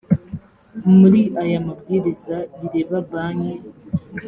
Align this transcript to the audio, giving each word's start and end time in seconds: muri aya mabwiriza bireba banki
muri 0.99 1.21
aya 1.43 1.59
mabwiriza 1.67 2.35
bireba 2.59 2.97
banki 3.09 3.55